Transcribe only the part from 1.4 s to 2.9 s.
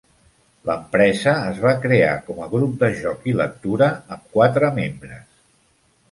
es va crear com a "grup de